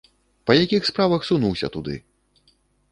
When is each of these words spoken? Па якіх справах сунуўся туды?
Па 0.49 0.55
якіх 0.63 0.89
справах 0.91 1.21
сунуўся 1.31 1.67
туды? 1.77 1.95